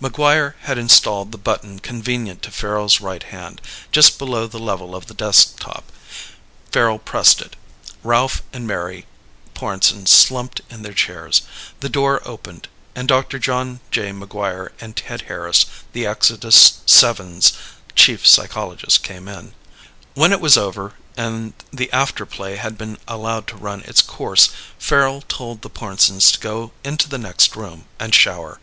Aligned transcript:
MacGuire 0.00 0.54
had 0.60 0.78
installed 0.78 1.32
the 1.32 1.36
button 1.36 1.80
convenient 1.80 2.40
to 2.40 2.50
Farrel's 2.50 3.02
right 3.02 3.22
hand, 3.22 3.60
just 3.92 4.16
below 4.18 4.46
the 4.46 4.58
level 4.58 4.96
of 4.96 5.04
the 5.04 5.12
desk 5.12 5.58
top. 5.60 5.92
Farrel 6.72 6.98
pressed 6.98 7.42
it. 7.42 7.56
Ralph 8.02 8.42
and 8.54 8.66
Mary 8.66 9.04
Pornsen 9.54 10.06
slumped 10.06 10.62
in 10.70 10.80
their 10.80 10.94
chairs. 10.94 11.42
The 11.80 11.90
door 11.90 12.22
opened, 12.26 12.68
and 12.94 13.06
Doctor 13.06 13.38
John 13.38 13.80
J. 13.90 14.12
MacGuire 14.12 14.70
and 14.80 14.96
Ted 14.96 15.24
Harris, 15.28 15.66
the 15.92 16.06
Exodus 16.06 16.78
VII's 16.88 17.52
chief 17.94 18.26
psychologist, 18.26 19.02
came 19.02 19.28
in. 19.28 19.52
When 20.14 20.32
it 20.32 20.40
was 20.40 20.56
over, 20.56 20.94
and 21.18 21.52
the 21.70 21.92
after 21.92 22.24
play 22.24 22.56
had 22.56 22.78
been 22.78 22.96
allowed 23.06 23.46
to 23.48 23.58
run 23.58 23.82
its 23.82 24.00
course, 24.00 24.48
Farrel 24.78 25.20
told 25.28 25.60
the 25.60 25.68
Pornsens 25.68 26.32
to 26.32 26.40
go 26.40 26.72
into 26.82 27.10
the 27.10 27.18
next 27.18 27.54
room 27.54 27.84
and 28.00 28.14
shower. 28.14 28.58